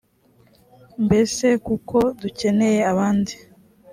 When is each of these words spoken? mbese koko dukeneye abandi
mbese 1.05 1.45
koko 1.65 1.99
dukeneye 2.21 2.79
abandi 2.91 3.33